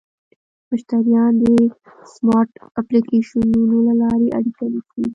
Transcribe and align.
مشتریان 0.71 1.33
به 1.39 1.47
د 1.57 1.59
سمارټ 2.13 2.49
اپلیکیشنونو 2.79 3.77
له 3.87 3.93
لارې 4.01 4.27
اړیکه 4.37 4.63
نیسي. 4.73 5.03